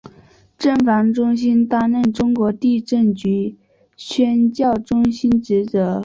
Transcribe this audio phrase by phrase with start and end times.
[0.57, 3.55] 震防中心承担中国地震局
[3.95, 5.99] 宣教中心职责。